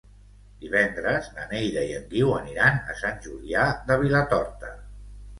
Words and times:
Divendres 0.61 1.25
na 1.33 1.43
Neida 1.51 1.83
i 1.89 1.91
en 1.97 2.07
Guiu 2.13 2.31
aniran 2.37 2.79
a 2.93 2.95
Sant 3.01 3.19
Julià 3.27 3.67
de 3.91 3.99
Vilatorta. 4.05 4.73